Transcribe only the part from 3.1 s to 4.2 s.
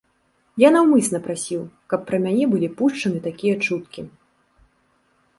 такія чуткі.